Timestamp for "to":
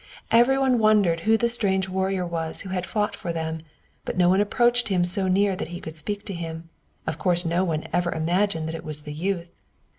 6.25-6.33